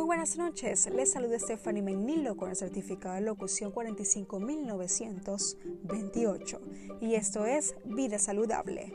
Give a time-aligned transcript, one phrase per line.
[0.00, 6.60] buenas noches, les saluda Stephanie Menilo con el certificado de locución 45928
[7.00, 8.94] y esto es Vida Saludable.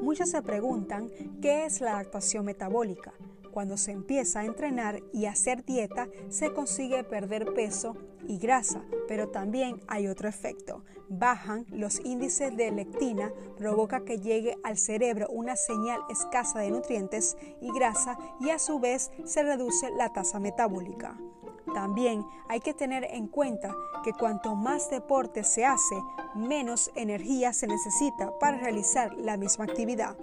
[0.00, 1.10] Muchos se preguntan
[1.42, 3.12] qué es la adaptación metabólica.
[3.56, 7.96] Cuando se empieza a entrenar y hacer dieta, se consigue perder peso
[8.28, 10.84] y grasa, pero también hay otro efecto.
[11.08, 17.38] Bajan los índices de lectina, provoca que llegue al cerebro una señal escasa de nutrientes
[17.62, 21.16] y grasa y a su vez se reduce la tasa metabólica.
[21.72, 25.96] También hay que tener en cuenta que cuanto más deporte se hace,
[26.34, 30.14] menos energía se necesita para realizar la misma actividad.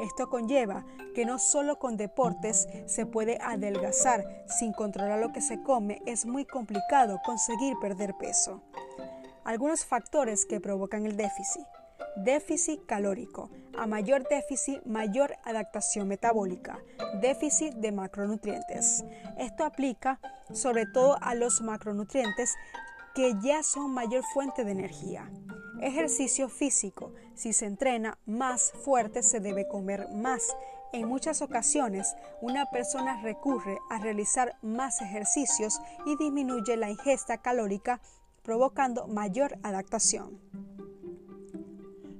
[0.00, 5.62] Esto conlleva que no solo con deportes se puede adelgazar, sin controlar lo que se
[5.62, 8.62] come es muy complicado conseguir perder peso.
[9.44, 11.66] Algunos factores que provocan el déficit.
[12.16, 13.50] Déficit calórico.
[13.78, 16.78] A mayor déficit, mayor adaptación metabólica.
[17.20, 19.04] Déficit de macronutrientes.
[19.38, 20.18] Esto aplica
[20.52, 22.54] sobre todo a los macronutrientes
[23.14, 25.30] que ya son mayor fuente de energía.
[25.80, 27.12] Ejercicio físico.
[27.36, 30.56] Si se entrena más fuerte se debe comer más.
[30.92, 38.00] En muchas ocasiones una persona recurre a realizar más ejercicios y disminuye la ingesta calórica
[38.42, 40.40] provocando mayor adaptación.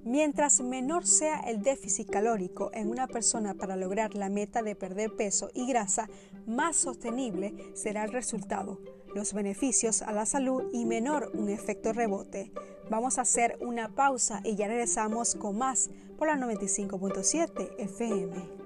[0.04, 5.16] Mientras menor sea el déficit calórico en una persona para lograr la meta de perder
[5.16, 6.08] peso y grasa,
[6.46, 8.80] más sostenible será el resultado,
[9.14, 12.52] los beneficios a la salud y menor un efecto rebote.
[12.88, 18.65] Vamos a hacer una pausa y ya regresamos con más por la 95.7 FM.